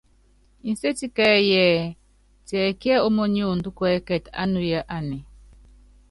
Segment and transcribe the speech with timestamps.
[0.69, 1.83] Nsétie kɛ́ɛ́yí ɛɛ:
[2.47, 5.17] Tiɛkíɛ ómóniondó kuɛ́kɛtɛ ánuya anɛ?